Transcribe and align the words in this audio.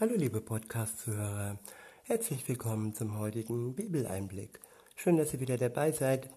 Hallo 0.00 0.14
liebe 0.14 0.40
Podcast-Zuhörer, 0.40 1.58
herzlich 2.04 2.46
willkommen 2.46 2.94
zum 2.94 3.18
heutigen 3.18 3.74
Bibeleinblick. 3.74 4.60
Schön, 4.94 5.16
dass 5.16 5.34
ihr 5.34 5.40
wieder 5.40 5.58
dabei 5.58 5.90
seid. 5.90 6.30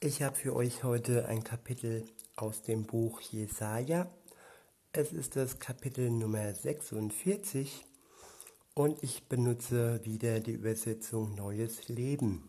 Ich 0.00 0.22
habe 0.22 0.34
für 0.34 0.56
euch 0.56 0.82
heute 0.82 1.26
ein 1.26 1.44
Kapitel 1.44 2.06
aus 2.36 2.62
dem 2.62 2.86
Buch 2.86 3.20
Jesaja. 3.20 4.10
Es 4.92 5.12
ist 5.12 5.36
das 5.36 5.58
Kapitel 5.58 6.08
Nummer 6.08 6.54
46 6.54 7.84
und 8.72 9.02
ich 9.02 9.28
benutze 9.28 10.02
wieder 10.06 10.40
die 10.40 10.52
Übersetzung 10.52 11.34
Neues 11.34 11.88
Leben. 11.88 12.48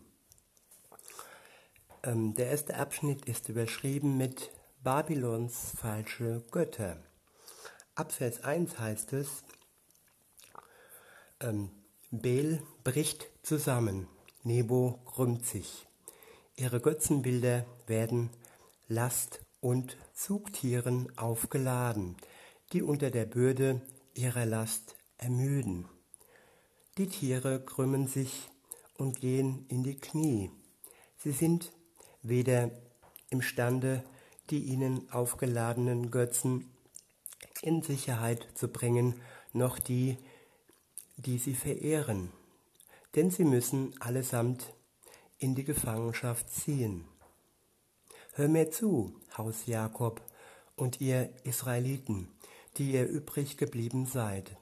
Ähm, 2.02 2.32
der 2.32 2.46
erste 2.46 2.76
Abschnitt 2.76 3.26
ist 3.26 3.50
überschrieben 3.50 4.16
mit 4.16 4.50
Babylons 4.82 5.72
falsche 5.76 6.42
Götter. 6.50 6.96
Ab 7.94 8.12
Vers 8.12 8.44
1 8.44 8.78
heißt 8.78 9.12
es, 9.12 9.44
ähm, 11.40 11.70
Bel 12.10 12.62
bricht 12.84 13.28
zusammen, 13.42 14.08
Nebo 14.42 14.98
krümmt 15.04 15.44
sich. 15.44 15.86
Ihre 16.56 16.80
Götzenbilder 16.80 17.64
werden 17.86 18.30
Last 18.88 19.40
und 19.60 19.96
Zugtieren 20.14 21.12
aufgeladen, 21.16 22.16
die 22.72 22.82
unter 22.82 23.10
der 23.10 23.26
Bürde 23.26 23.80
ihrer 24.14 24.46
Last 24.46 24.96
ermüden. 25.18 25.88
Die 26.96 27.06
Tiere 27.06 27.64
krümmen 27.64 28.08
sich 28.08 28.48
und 28.96 29.20
gehen 29.20 29.66
in 29.68 29.84
die 29.84 29.96
Knie. 29.96 30.50
Sie 31.16 31.32
sind 31.32 31.72
weder 32.22 32.70
imstande, 33.30 34.02
die 34.50 34.64
ihnen 34.64 35.10
aufgeladenen 35.12 36.10
Götzen 36.10 36.70
in 37.62 37.82
Sicherheit 37.82 38.48
zu 38.54 38.68
bringen, 38.68 39.20
noch 39.52 39.78
die, 39.78 40.16
die 41.18 41.38
sie 41.38 41.54
verehren, 41.54 42.32
denn 43.14 43.30
sie 43.30 43.44
müssen 43.44 43.92
allesamt 44.00 44.72
in 45.38 45.54
die 45.54 45.64
Gefangenschaft 45.64 46.50
ziehen. 46.50 47.04
Hör 48.34 48.48
mir 48.48 48.70
zu, 48.70 49.20
Haus 49.36 49.66
Jakob 49.66 50.22
und 50.76 51.00
ihr 51.00 51.30
Israeliten, 51.44 52.28
die 52.76 52.92
ihr 52.92 53.06
übrig 53.06 53.56
geblieben 53.56 54.06
seid. 54.06 54.56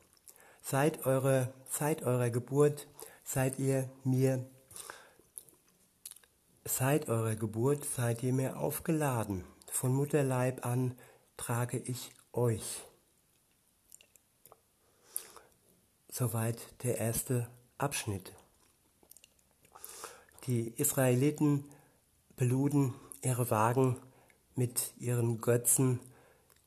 Seit 0.63 1.07
eurer, 1.07 1.53
seit 1.69 2.03
eurer 2.03 2.31
Geburt 2.31 2.89
seid 3.23 3.59
ihr 3.59 3.91
mir, 4.03 4.49
seit 6.65 7.09
eurer 7.09 7.37
Geburt 7.37 7.85
seid 7.85 8.23
ihr 8.23 8.33
mir 8.33 8.59
aufgeladen. 8.59 9.45
Von 9.71 9.95
Mutterleib 9.95 10.65
an 10.65 10.97
trage 11.37 11.79
ich 11.79 12.11
euch. 12.33 12.83
Soweit 16.19 16.59
der 16.83 16.97
erste 16.97 17.47
Abschnitt. 17.77 18.33
Die 20.47 20.69
Israeliten 20.69 21.67
beluden 22.37 22.95
ihre 23.21 23.51
Wagen 23.51 23.99
mit 24.55 24.95
ihren 24.99 25.43
Götzen, 25.43 26.01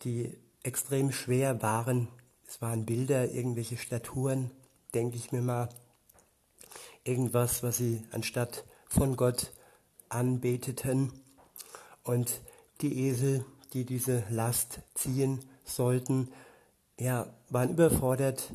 die 0.03 0.38
extrem 0.61 1.11
schwer 1.11 1.64
waren. 1.64 2.09
Es 2.47 2.61
waren 2.61 2.86
Bilder, 2.86 3.31
irgendwelche 3.31 3.77
Statuen, 3.77 4.52
denke 4.94 5.17
ich 5.17 5.31
mir 5.31 5.42
mal. 5.42 5.70
Irgendwas, 7.03 7.64
was 7.64 7.77
sie 7.77 8.03
anstatt 8.11 8.66
von 8.88 9.16
Gott 9.16 9.52
anbeteten. 10.09 11.11
Und 12.03 12.42
die 12.81 13.08
Esel, 13.08 13.44
die 13.73 13.83
diese 13.83 14.23
Last 14.30 14.81
ziehen 14.94 15.44
sollten, 15.66 16.31
ja, 17.00 17.25
waren 17.50 17.72
überfordert 17.72 18.53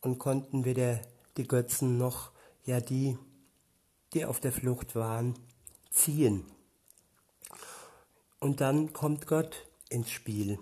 und 0.00 0.18
konnten 0.18 0.64
weder 0.64 1.00
die 1.36 1.46
Götzen 1.46 1.98
noch 1.98 2.30
ja 2.64 2.80
die, 2.80 3.18
die 4.12 4.24
auf 4.24 4.40
der 4.40 4.52
Flucht 4.52 4.94
waren, 4.94 5.34
ziehen. 5.90 6.44
Und 8.38 8.60
dann 8.60 8.92
kommt 8.92 9.26
Gott 9.26 9.66
ins 9.88 10.10
Spiel. 10.10 10.58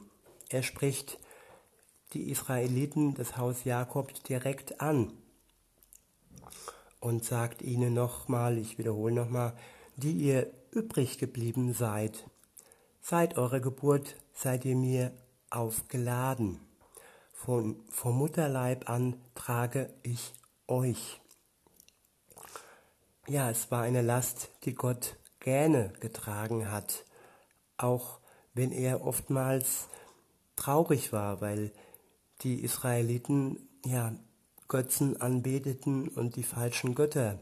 Er 0.49 0.63
spricht 0.63 1.19
die 2.13 2.31
Israeliten, 2.31 3.15
das 3.15 3.37
Haus 3.37 3.65
Jakob, 3.65 4.13
direkt 4.25 4.81
an 4.81 5.13
und 7.01 7.25
sagt 7.25 7.63
ihnen 7.63 7.95
nochmal, 7.95 8.59
ich 8.59 8.79
wiederhole 8.79 9.15
nochmal, 9.15 9.53
die 9.97 10.13
ihr 10.13 10.51
übrig 10.71 11.19
geblieben 11.19 11.73
seid, 11.73 12.25
seit 13.01 13.37
eurer 13.37 13.61
Geburt 13.61 14.17
seid 14.35 14.65
ihr 14.65 14.77
mir 14.77 15.13
aufgeladen. 15.51 16.61
Von, 17.39 17.77
vom 17.89 18.19
Mutterleib 18.19 18.91
an 18.91 19.15
trage 19.37 19.95
ich 20.03 20.35
euch. 20.67 21.21
Ja, 23.29 23.49
es 23.49 23.71
war 23.71 23.83
eine 23.83 24.03
Last, 24.03 24.51
die 24.65 24.75
Gott 24.75 25.17
gerne 25.39 25.93
getragen 26.01 26.69
hat, 26.71 27.05
auch 27.77 28.19
wenn 28.55 28.73
er 28.73 29.07
oftmals 29.07 29.89
traurig 30.57 31.13
war, 31.13 31.41
weil 31.41 31.73
die 32.43 32.63
Israeliten 32.65 33.69
ja 33.87 34.13
Götzen 34.67 35.19
anbeteten 35.21 36.09
und 36.09 36.35
die 36.35 36.43
falschen 36.43 36.97
Götter 36.97 37.39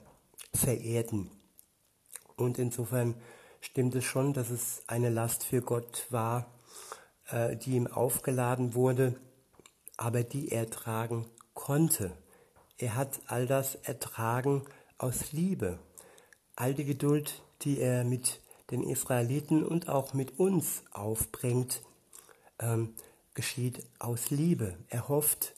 verehrten. 0.55 1.31
Und 2.37 2.59
insofern 2.59 3.15
stimmt 3.63 3.95
es 3.95 4.05
schon, 4.05 4.35
dass 4.35 4.51
es 4.51 4.83
eine 4.89 5.09
Last 5.09 5.43
für 5.43 5.63
Gott 5.63 6.07
war, 6.11 6.55
äh, 7.31 7.57
die 7.57 7.77
ihm 7.77 7.87
aufgeladen 7.87 8.75
wurde 8.75 9.17
aber 9.97 10.23
die 10.23 10.51
er 10.51 10.71
tragen 10.71 11.27
konnte. 11.55 12.17
Er 12.79 12.95
hat 12.95 13.21
all 13.27 13.47
das 13.47 13.75
ertragen 13.77 14.63
aus 14.99 15.33
Liebe. 15.33 15.79
All 16.55 16.75
die 16.75 16.85
Geduld, 16.85 17.43
die 17.63 17.81
er 17.81 18.05
mit 18.05 18.41
den 18.71 18.83
Israeliten 18.83 19.65
und 19.65 19.89
auch 19.89 20.13
mit 20.13 20.39
uns 20.39 20.83
aufbringt, 20.91 21.83
ähm, 22.59 22.95
geschieht 23.35 23.87
aus 23.99 24.31
Liebe. 24.31 24.77
Er 24.89 25.09
hofft 25.09 25.55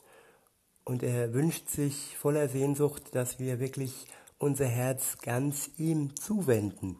und 0.83 1.03
er 1.03 1.33
wünscht 1.33 1.69
sich 1.69 2.17
voller 2.17 2.49
Sehnsucht, 2.49 3.15
dass 3.15 3.39
wir 3.39 3.59
wirklich 3.59 4.07
unser 4.37 4.67
Herz 4.67 5.17
ganz 5.21 5.69
ihm 5.77 6.15
zuwenden 6.15 6.97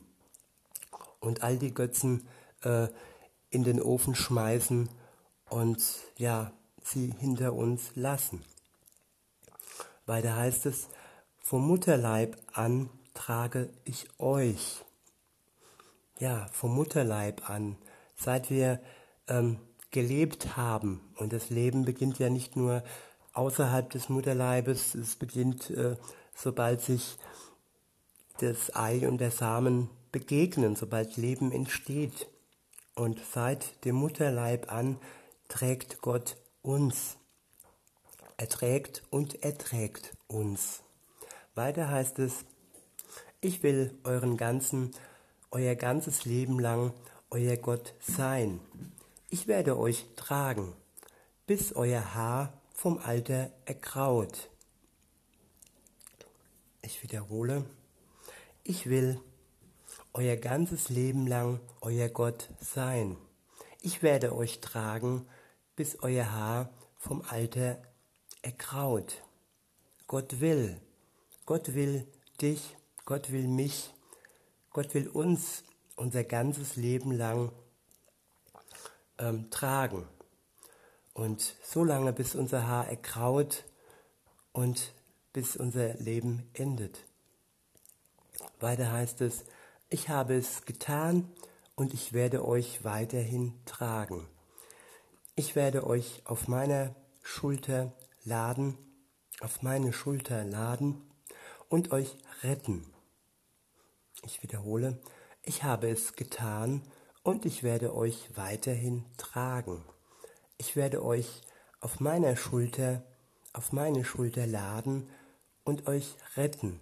und 1.19 1.43
all 1.43 1.57
die 1.57 1.73
Götzen 1.73 2.27
äh, 2.63 2.87
in 3.49 3.63
den 3.63 3.81
Ofen 3.81 4.15
schmeißen 4.15 4.89
und 5.49 5.83
ja, 6.17 6.51
sie 6.83 7.13
hinter 7.19 7.53
uns 7.53 7.91
lassen. 7.95 8.43
Weiter 10.05 10.35
heißt 10.35 10.65
es, 10.65 10.87
vom 11.39 11.65
Mutterleib 11.67 12.37
an 12.53 12.89
trage 13.13 13.69
ich 13.85 14.07
euch. 14.19 14.83
Ja, 16.19 16.47
vom 16.51 16.75
Mutterleib 16.75 17.49
an, 17.49 17.77
seit 18.15 18.49
wir 18.49 18.81
ähm, 19.27 19.59
gelebt 19.91 20.57
haben. 20.57 21.01
Und 21.15 21.33
das 21.33 21.49
Leben 21.49 21.85
beginnt 21.85 22.19
ja 22.19 22.29
nicht 22.29 22.55
nur 22.55 22.83
außerhalb 23.33 23.89
des 23.89 24.09
Mutterleibes, 24.09 24.95
es 24.95 25.15
beginnt, 25.15 25.69
äh, 25.69 25.95
sobald 26.35 26.81
sich 26.81 27.17
das 28.39 28.75
Ei 28.75 29.07
und 29.07 29.19
der 29.19 29.31
Samen 29.31 29.89
begegnen, 30.11 30.75
sobald 30.75 31.17
Leben 31.17 31.51
entsteht. 31.51 32.27
Und 32.95 33.21
seit 33.33 33.85
dem 33.85 33.95
Mutterleib 33.95 34.71
an 34.71 34.97
trägt 35.47 36.01
Gott 36.01 36.35
uns. 36.61 37.17
erträgt 38.37 39.03
und 39.09 39.43
erträgt 39.43 40.13
uns. 40.27 40.81
Weiter 41.55 41.89
heißt 41.89 42.19
es, 42.19 42.45
ich 43.41 43.63
will 43.63 43.97
euren 44.03 44.37
ganzen, 44.37 44.91
euer 45.51 45.75
ganzes 45.75 46.25
Leben 46.25 46.59
lang 46.59 46.93
euer 47.29 47.57
Gott 47.57 47.93
sein. 47.99 48.59
Ich 49.29 49.47
werde 49.47 49.77
euch 49.77 50.05
tragen, 50.15 50.73
bis 51.47 51.73
euer 51.73 52.13
Haar 52.15 52.53
vom 52.73 52.97
Alter 52.97 53.51
ergraut. 53.65 54.49
Ich 56.81 57.03
wiederhole, 57.03 57.65
ich 58.63 58.89
will 58.89 59.19
euer 60.13 60.37
ganzes 60.37 60.89
Leben 60.89 61.27
lang 61.27 61.59
euer 61.81 62.09
Gott 62.09 62.49
sein. 62.61 63.17
Ich 63.81 64.01
werde 64.01 64.35
euch 64.35 64.59
tragen, 64.59 65.27
bis 65.79 65.97
euer 66.01 66.29
Haar 66.33 66.69
vom 66.97 67.21
Alter 67.21 67.81
ergraut. 68.41 69.23
Gott 70.07 70.41
will, 70.41 70.77
Gott 71.45 71.73
will 71.73 72.05
dich, 72.41 72.75
Gott 73.05 73.31
will 73.31 73.47
mich, 73.47 73.93
Gott 74.71 74.93
will 74.93 75.07
uns 75.07 75.63
unser 75.95 76.25
ganzes 76.25 76.75
Leben 76.75 77.13
lang 77.13 77.53
ähm, 79.19 79.49
tragen. 79.51 80.05
Und 81.13 81.55
so 81.63 81.85
lange, 81.85 82.11
bis 82.11 82.35
unser 82.35 82.67
Haar 82.67 82.89
ergraut 82.89 83.63
und 84.51 84.93
bis 85.31 85.55
unser 85.55 85.93
Leben 85.93 86.49
endet. 86.55 87.05
Weiter 88.59 88.91
heißt 88.91 89.21
es, 89.21 89.45
ich 89.89 90.09
habe 90.09 90.35
es 90.35 90.65
getan 90.65 91.31
und 91.77 91.93
ich 91.93 92.11
werde 92.11 92.45
euch 92.45 92.83
weiterhin 92.83 93.53
tragen. 93.63 94.27
Ich 95.39 95.55
werde 95.55 95.87
euch 95.87 96.21
auf 96.25 96.49
meiner 96.49 96.93
Schulter 97.23 97.93
laden 98.25 98.77
auf 99.39 99.61
meine 99.61 99.93
Schulter 99.93 100.43
laden 100.43 101.01
und 101.69 101.93
euch 101.93 102.17
retten. 102.43 102.85
Ich 104.25 104.43
wiederhole, 104.43 104.99
ich 105.41 105.63
habe 105.63 105.89
es 105.89 106.17
getan 106.17 106.81
und 107.23 107.45
ich 107.45 107.63
werde 107.63 107.95
euch 107.95 108.35
weiterhin 108.35 109.05
tragen. 109.15 109.81
Ich 110.57 110.75
werde 110.75 111.05
euch 111.05 111.39
auf 111.79 112.01
meiner 112.01 112.35
Schulter, 112.35 113.01
auf 113.53 113.71
meine 113.71 114.03
Schulter 114.03 114.45
laden 114.45 115.09
und 115.63 115.87
euch 115.87 116.17
retten. 116.35 116.81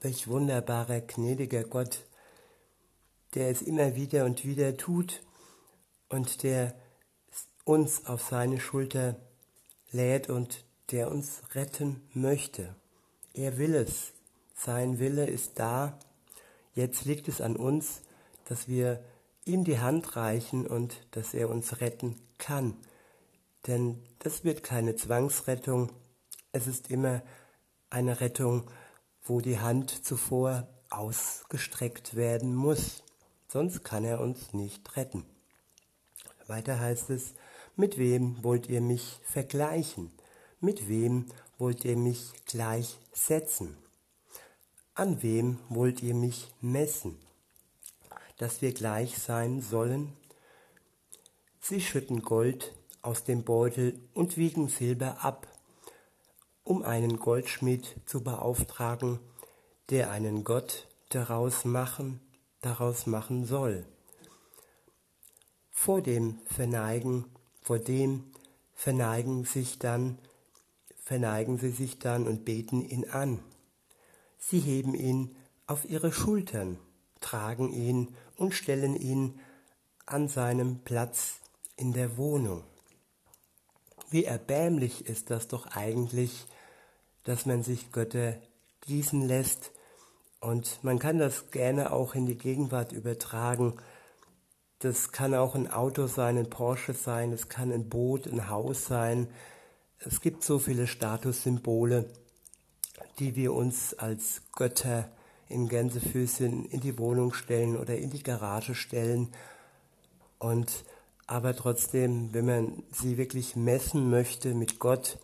Welch 0.00 0.26
wunderbarer, 0.26 1.00
gnädiger 1.00 1.62
Gott, 1.62 2.06
der 3.34 3.50
es 3.50 3.62
immer 3.62 3.94
wieder 3.94 4.24
und 4.24 4.44
wieder 4.44 4.76
tut 4.76 5.22
und 6.08 6.42
der 6.42 6.74
uns 7.64 8.06
auf 8.06 8.22
seine 8.22 8.60
Schulter 8.60 9.16
lädt 9.90 10.28
und 10.28 10.64
der 10.90 11.10
uns 11.10 11.42
retten 11.54 12.06
möchte. 12.12 12.74
Er 13.32 13.58
will 13.58 13.74
es. 13.74 14.12
Sein 14.54 14.98
Wille 14.98 15.26
ist 15.26 15.58
da. 15.58 15.98
Jetzt 16.74 17.04
liegt 17.04 17.28
es 17.28 17.40
an 17.40 17.56
uns, 17.56 18.02
dass 18.44 18.68
wir 18.68 19.02
ihm 19.44 19.64
die 19.64 19.80
Hand 19.80 20.16
reichen 20.16 20.66
und 20.66 21.06
dass 21.12 21.34
er 21.34 21.50
uns 21.50 21.80
retten 21.80 22.20
kann. 22.38 22.76
Denn 23.66 24.02
das 24.18 24.44
wird 24.44 24.62
keine 24.62 24.96
Zwangsrettung. 24.96 25.90
Es 26.52 26.66
ist 26.66 26.90
immer 26.90 27.22
eine 27.90 28.20
Rettung, 28.20 28.70
wo 29.22 29.40
die 29.40 29.58
Hand 29.58 30.04
zuvor 30.04 30.68
ausgestreckt 30.90 32.14
werden 32.14 32.54
muss. 32.54 33.02
Sonst 33.48 33.84
kann 33.84 34.04
er 34.04 34.20
uns 34.20 34.52
nicht 34.52 34.96
retten. 34.96 35.24
Weiter 36.46 36.78
heißt 36.78 37.10
es, 37.10 37.34
mit 37.76 37.98
wem 37.98 38.42
wollt 38.42 38.68
ihr 38.68 38.80
mich 38.80 39.18
vergleichen? 39.24 40.12
Mit 40.60 40.88
wem 40.88 41.26
wollt 41.58 41.84
ihr 41.84 41.96
mich 41.96 42.32
gleichsetzen? 42.46 43.76
An 44.94 45.22
wem 45.22 45.58
wollt 45.68 46.02
ihr 46.02 46.14
mich 46.14 46.52
messen? 46.60 47.18
Dass 48.38 48.62
wir 48.62 48.72
gleich 48.72 49.18
sein 49.18 49.60
sollen? 49.60 50.12
Sie 51.60 51.80
schütten 51.80 52.22
Gold 52.22 52.74
aus 53.02 53.24
dem 53.24 53.42
Beutel 53.42 53.98
und 54.14 54.36
wiegen 54.36 54.68
Silber 54.68 55.24
ab, 55.24 55.46
um 56.62 56.82
einen 56.82 57.18
Goldschmied 57.18 57.96
zu 58.06 58.22
beauftragen, 58.22 59.18
der 59.90 60.10
einen 60.10 60.44
Gott 60.44 60.86
daraus 61.08 61.64
machen, 61.64 62.20
daraus 62.60 63.06
machen 63.06 63.44
soll. 63.44 63.84
Vor 65.70 66.00
dem 66.00 66.38
Verneigen, 66.46 67.24
vor 67.64 67.80
dem 67.80 68.22
verneigen 68.74 69.44
sich 69.44 69.78
dann, 69.80 70.18
verneigen 71.02 71.58
sie 71.58 71.70
sich 71.70 71.98
dann 71.98 72.28
und 72.28 72.44
beten 72.44 72.82
ihn 72.82 73.10
an. 73.10 73.40
Sie 74.38 74.60
heben 74.60 74.94
ihn 74.94 75.34
auf 75.66 75.88
ihre 75.88 76.12
Schultern, 76.12 76.78
tragen 77.20 77.72
ihn 77.72 78.14
und 78.36 78.54
stellen 78.54 78.94
ihn 78.94 79.40
an 80.06 80.28
seinem 80.28 80.80
Platz 80.80 81.40
in 81.76 81.94
der 81.94 82.18
Wohnung. 82.18 82.62
Wie 84.10 84.24
erbärmlich 84.24 85.06
ist 85.06 85.30
das 85.30 85.48
doch 85.48 85.66
eigentlich, 85.68 86.46
dass 87.24 87.46
man 87.46 87.62
sich 87.62 87.90
Götter 87.90 88.36
gießen 88.82 89.26
lässt 89.26 89.72
und 90.40 90.84
man 90.84 90.98
kann 90.98 91.18
das 91.18 91.50
gerne 91.50 91.90
auch 91.90 92.14
in 92.14 92.26
die 92.26 92.36
Gegenwart 92.36 92.92
übertragen. 92.92 93.74
Das 94.84 95.12
kann 95.12 95.34
auch 95.34 95.54
ein 95.54 95.70
Auto 95.70 96.06
sein, 96.08 96.36
ein 96.36 96.50
Porsche 96.50 96.92
sein, 96.92 97.32
es 97.32 97.48
kann 97.48 97.72
ein 97.72 97.88
Boot, 97.88 98.26
ein 98.26 98.50
Haus 98.50 98.84
sein. 98.84 99.28
Es 99.98 100.20
gibt 100.20 100.44
so 100.44 100.58
viele 100.58 100.86
Statussymbole, 100.86 102.04
die 103.18 103.34
wir 103.34 103.54
uns 103.54 103.94
als 103.94 104.42
Götter 104.52 105.10
in 105.48 105.70
Gänsefüßchen 105.70 106.66
in 106.66 106.80
die 106.82 106.98
Wohnung 106.98 107.32
stellen 107.32 107.78
oder 107.78 107.96
in 107.96 108.10
die 108.10 108.22
Garage 108.22 108.74
stellen. 108.74 109.32
Und 110.38 110.84
aber 111.26 111.56
trotzdem, 111.56 112.34
wenn 112.34 112.44
man 112.44 112.82
sie 112.92 113.16
wirklich 113.16 113.56
messen 113.56 114.10
möchte 114.10 114.52
mit 114.52 114.80
Gott, 114.80 115.18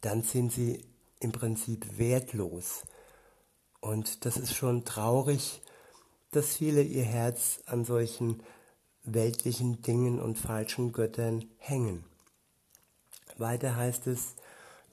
dann 0.00 0.22
sind 0.22 0.52
sie 0.52 0.82
im 1.20 1.32
Prinzip 1.32 1.98
wertlos. 1.98 2.84
Und 3.82 4.24
das 4.24 4.38
ist 4.38 4.54
schon 4.54 4.86
traurig, 4.86 5.60
dass 6.36 6.56
viele 6.56 6.82
ihr 6.82 7.04
Herz 7.04 7.60
an 7.66 7.84
solchen 7.84 8.42
weltlichen 9.04 9.82
Dingen 9.82 10.20
und 10.20 10.38
falschen 10.38 10.92
Göttern 10.92 11.44
hängen. 11.58 12.04
Weiter 13.36 13.76
heißt 13.76 14.06
es, 14.06 14.34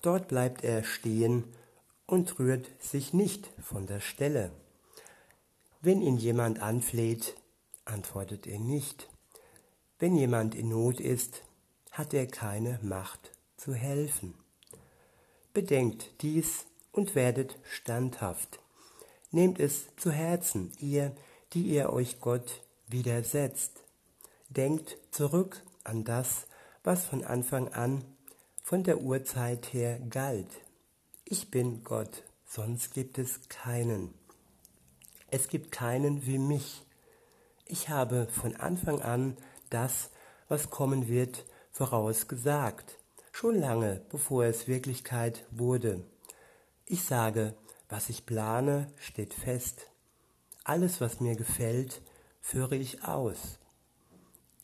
dort 0.02 0.28
bleibt 0.28 0.64
er 0.64 0.84
stehen 0.84 1.46
und 2.06 2.40
rührt 2.40 2.70
sich 2.80 3.14
nicht 3.14 3.50
von 3.62 3.88
der 3.88 4.00
Stelle. 4.00 4.52
Wenn 5.82 6.02
ihn 6.02 6.18
jemand 6.18 6.62
anfleht, 6.62 7.36
antwortet 7.86 8.48
er 8.48 8.60
nicht. 8.60 9.10
Wenn 10.00 10.16
jemand 10.16 10.56
in 10.56 10.70
Not 10.70 11.00
ist, 11.00 11.44
hat 11.92 12.14
er 12.14 12.28
keine 12.28 12.80
Macht 12.82 13.32
zu 13.58 13.74
helfen. 13.74 14.34
Bedenkt 15.54 16.10
dies 16.22 16.66
und 16.92 17.16
werdet 17.16 17.58
standhaft. 17.64 18.60
Nehmt 19.32 19.60
es 19.60 19.88
zu 19.96 20.12
Herzen, 20.12 20.72
ihr, 20.80 21.16
die 21.54 21.64
ihr 21.64 21.92
euch 21.92 22.20
Gott 22.20 22.62
widersetzt. 22.88 23.84
Denkt 24.50 24.98
zurück 25.12 25.64
an 25.84 26.04
das, 26.04 26.48
was 26.84 27.06
von 27.06 27.24
Anfang 27.24 27.70
an, 27.70 28.04
von 28.64 28.84
der 28.84 29.02
Urzeit 29.02 29.74
her 29.74 30.00
galt. 30.10 30.50
Ich 31.26 31.52
bin 31.52 31.84
Gott, 31.84 32.24
sonst 32.46 32.94
gibt 32.94 33.18
es 33.18 33.50
keinen. 33.50 34.14
Es 35.28 35.48
gibt 35.48 35.72
keinen 35.72 36.26
wie 36.26 36.38
mich. 36.38 36.84
Ich 37.66 37.90
habe 37.90 38.28
von 38.28 38.56
Anfang 38.56 39.02
an 39.02 39.38
das, 39.70 40.10
was 40.50 40.70
kommen 40.70 41.08
wird, 41.08 41.46
vorausgesagt, 41.72 42.98
schon 43.32 43.56
lange 43.56 44.02
bevor 44.10 44.44
es 44.44 44.68
Wirklichkeit 44.68 45.46
wurde. 45.52 46.04
Ich 46.86 47.04
sage, 47.04 47.56
was 47.88 48.10
ich 48.10 48.26
plane, 48.26 48.92
steht 48.98 49.34
fest. 49.34 49.91
Alles, 50.64 51.02
was 51.02 51.20
mir 51.20 51.36
gefällt, 51.36 52.02
führe 52.40 52.76
ich 52.76 53.04
aus. 53.04 53.60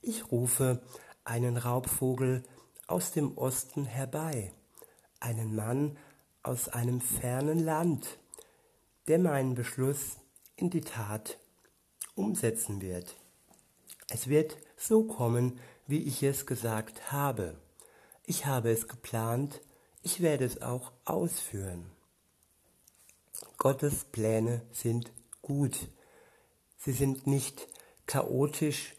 Ich 0.01 0.31
rufe 0.31 0.81
einen 1.23 1.57
Raubvogel 1.57 2.44
aus 2.88 3.11
dem 3.11 3.38
Osten 3.38 3.85
herbei, 3.85 4.53
einen 5.19 5.55
Mann 5.55 5.97
aus 6.43 6.69
einem 6.69 7.01
fernen 7.01 7.60
Land, 7.60 8.19
der 9.07 9.19
meinen 9.19 9.55
Beschluss 9.55 10.17
in 10.55 10.69
die 10.69 10.81
Tat 10.81 11.38
umsetzen 12.15 12.81
wird. 12.81 13.15
Es 14.10 14.27
wird 14.27 14.57
so 14.77 15.03
kommen, 15.03 15.60
wie 15.88 16.03
ich 16.03 16.24
es 16.24 16.45
gesagt 16.45 17.12
habe. 17.12 17.57
Ich 18.25 18.45
habe 18.45 18.72
es 18.72 18.88
geplant, 18.88 19.62
ich 20.01 20.22
werde 20.22 20.45
es 20.45 20.62
auch 20.62 20.91
ausführen. 21.05 21.86
Gottes 23.57 24.05
Pläne 24.05 24.62
sind 24.72 25.12
gut. 25.48 25.89
Sie 26.77 26.92
sind 26.92 27.25
nicht 27.25 27.68
chaotisch, 28.06 28.96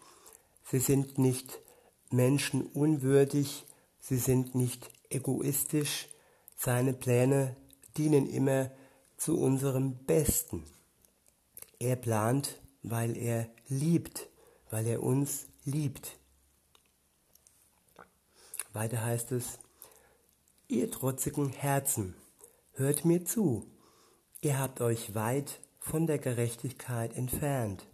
sie 0.65 0.81
sind 0.81 1.19
nicht 1.19 1.61
menschenunwürdig, 2.11 3.67
sie 4.01 4.17
sind 4.17 4.55
nicht 4.55 4.91
egoistisch. 5.11 6.09
Seine 6.57 6.93
Pläne 6.93 7.55
dienen 7.97 8.29
immer 8.29 8.71
zu 9.17 9.39
unserem 9.39 10.05
Besten. 10.07 10.65
Er 11.79 11.97
plant, 11.97 12.61
weil 12.83 13.17
er 13.17 13.49
liebt, 13.69 14.29
weil 14.71 14.87
er 14.87 15.03
uns 15.03 15.47
liebt. 15.65 16.17
Weiter 18.73 19.05
heißt 19.05 19.33
es, 19.33 19.59
ihr 20.67 20.91
trotzigen 20.91 21.51
Herzen, 21.51 22.15
hört 22.73 23.05
mir 23.05 23.25
zu, 23.25 23.67
Ihr 24.41 24.61
habt 24.61 24.81
euch 24.81 25.17
weit 25.17 25.59
von 25.79 26.07
der 26.07 26.19
Gerechtigkeit 26.19 27.15
entfernt. 27.17 27.87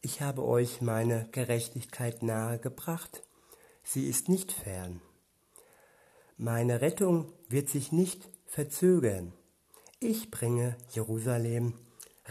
Ich 0.00 0.20
habe 0.20 0.44
euch 0.44 0.80
meine 0.80 1.28
Gerechtigkeit 1.32 2.22
nahe 2.22 2.58
gebracht. 2.58 3.22
Sie 3.84 4.08
ist 4.08 4.28
nicht 4.28 4.52
fern. 4.52 5.00
Meine 6.36 6.80
Rettung 6.80 7.32
wird 7.48 7.68
sich 7.68 7.92
nicht 7.92 8.28
verzögern. 8.46 9.32
Ich 10.00 10.30
bringe 10.30 10.76
Jerusalem 10.90 11.74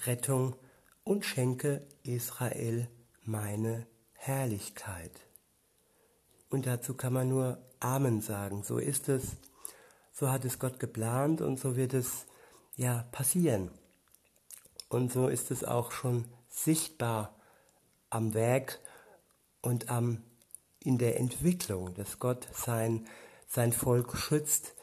Rettung 0.05 0.55
und 1.03 1.25
schenke 1.25 1.88
Israel 2.03 2.88
meine 3.24 3.88
Herrlichkeit. 4.13 5.12
Und 6.50 6.67
dazu 6.67 6.93
kann 6.93 7.13
man 7.13 7.29
nur 7.29 7.57
Amen 7.79 8.21
sagen. 8.21 8.63
So 8.63 8.77
ist 8.77 9.10
es. 9.10 9.38
So 10.12 10.29
hat 10.29 10.43
es 10.45 10.60
Gott 10.60 10.79
geplant 10.79 11.41
und 11.41 11.60
so 11.60 11.75
wird 11.75 11.93
es 11.93 12.25
ja 12.75 13.03
passieren. 13.12 13.71
Und 14.91 15.10
so 15.10 15.29
ist 15.29 15.51
es 15.51 15.63
auch 15.63 15.93
schon 15.93 16.25
sichtbar 16.50 17.33
am 18.10 18.33
Werk 18.33 18.81
und 19.62 19.89
am, 19.89 20.21
in 20.79 20.98
der 20.98 21.17
Entwicklung, 21.17 21.93
dass 21.93 22.19
Gott 22.19 22.45
sein, 22.53 23.07
sein 23.48 23.71
Volk 23.71 24.17
schützt, 24.17 24.74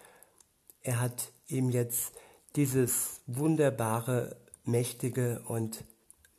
er 0.81 0.99
hat 1.03 1.31
ihm 1.47 1.69
jetzt 1.69 2.13
dieses 2.57 3.21
wunderbare, 3.27 4.37
mächtige 4.65 5.43
und 5.47 5.85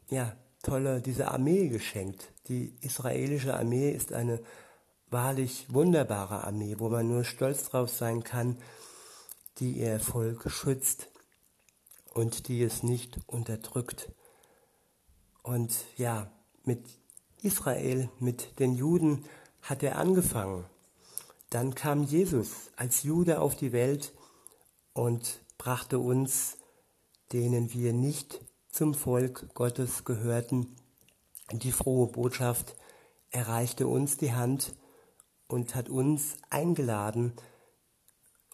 ja, 0.10 0.36
tolle, 0.64 1.00
diese 1.00 1.30
Armee 1.30 1.68
geschenkt. 1.68 2.32
Die 2.48 2.76
israelische 2.82 3.56
Armee 3.56 3.92
ist 3.92 4.14
eine 4.14 4.42
wahrlich 5.12 5.72
wunderbare 5.72 6.44
Armee, 6.44 6.78
wo 6.80 6.90
man 6.90 7.08
nur 7.08 7.24
stolz 7.24 7.70
drauf 7.70 7.92
sein 7.92 8.24
kann, 8.24 8.58
die 9.60 9.74
ihr 9.74 10.00
Volk 10.00 10.50
schützt 10.50 11.08
und 12.14 12.48
die 12.48 12.64
es 12.64 12.84
nicht 12.84 13.20
unterdrückt. 13.28 14.12
Und 15.44 15.74
ja, 15.98 16.32
mit 16.64 16.86
Israel, 17.42 18.10
mit 18.20 18.60
den 18.60 18.76
Juden 18.76 19.26
hat 19.62 19.84
er 19.84 19.98
angefangen. 19.98 20.66
Dann 21.50 21.74
kam 21.74 22.04
Jesus 22.04 22.72
als 22.76 23.04
Jude 23.04 23.42
auf 23.42 23.56
die 23.56 23.72
Welt 23.72 24.14
und 24.94 25.42
brachte 25.58 26.00
uns, 26.00 26.58
denen 27.32 27.74
wir 27.74 27.94
nicht 27.94 28.42
zum 28.72 28.94
Volk 28.94 29.54
Gottes 29.56 30.04
gehörten, 30.04 30.76
die 31.52 31.72
frohe 31.72 32.08
Botschaft, 32.08 32.76
erreichte 33.32 33.88
uns 33.88 34.18
die 34.18 34.34
Hand 34.34 34.74
und 35.48 35.76
hat 35.76 35.90
uns 35.90 36.38
eingeladen, 36.50 37.34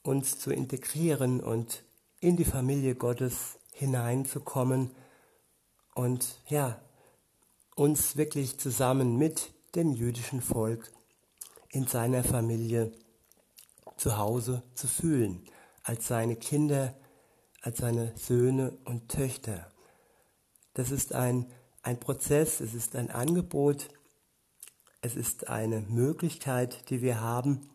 uns 0.04 0.40
zu 0.40 0.52
integrieren 0.52 1.42
und 1.42 1.84
in 2.26 2.38
die 2.38 2.44
Familie 2.44 2.96
Gottes 2.96 3.60
hineinzukommen 3.72 4.90
und 5.94 6.40
ja, 6.48 6.82
uns 7.76 8.18
wirklich 8.18 8.58
zusammen 8.58 9.16
mit 9.16 9.54
dem 9.76 9.94
jüdischen 9.94 10.42
Volk 10.42 10.92
in 11.70 11.86
seiner 11.86 12.24
Familie 12.24 12.92
zu 13.98 14.18
Hause 14.18 14.64
zu 14.74 14.88
fühlen, 14.88 15.48
als 15.84 16.08
seine 16.08 16.36
Kinder, 16.36 16.96
als 17.62 17.78
seine 17.78 18.12
Söhne 18.18 18.76
und 18.86 19.08
Töchter. 19.10 19.72
Das 20.74 20.90
ist 20.90 21.14
ein, 21.14 21.46
ein 21.84 22.00
Prozess, 22.00 22.60
es 22.60 22.74
ist 22.74 22.96
ein 22.96 23.12
Angebot, 23.12 23.90
es 25.02 25.16
ist 25.16 25.48
eine 25.48 25.82
Möglichkeit, 25.82 26.90
die 26.90 27.04
wir 27.04 27.22
haben. 27.22 27.70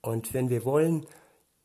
Und 0.00 0.32
wenn 0.32 0.48
wir 0.48 0.64
wollen, 0.64 1.04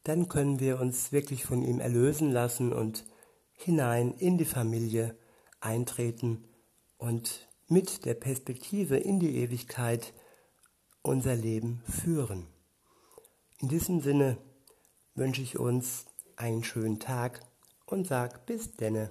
dann 0.06 0.30
können 0.30 0.60
wir 0.60 0.80
uns 0.80 1.12
wirklich 1.12 1.46
von 1.46 1.64
ihm 1.64 1.80
erlösen 1.80 2.32
lassen 2.32 2.72
und 2.72 3.06
hinein 3.54 4.14
in 4.14 4.38
die 4.38 4.46
Familie 4.46 5.18
eintreten 5.60 6.46
und 6.98 7.50
mit 7.68 8.06
der 8.06 8.14
Perspektive 8.14 8.98
in 8.98 9.20
die 9.20 9.36
Ewigkeit 9.38 10.14
unser 11.02 11.36
Leben 11.36 11.82
führen. 11.90 12.46
In 13.60 13.70
diesem 13.70 14.00
Sinne 14.00 14.38
wünsche 15.16 15.42
ich 15.42 15.58
uns 15.58 16.06
einen 16.36 16.64
schönen 16.64 17.00
Tag 17.00 17.40
und 17.88 18.06
sag 18.06 18.46
bis 18.46 18.76
denne. 18.76 19.10